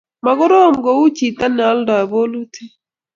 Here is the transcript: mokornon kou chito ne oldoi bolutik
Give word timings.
mokornon 0.23 0.73
kou 0.85 1.03
chito 1.17 1.47
ne 1.51 1.63
oldoi 1.73 2.03
bolutik 2.11 2.71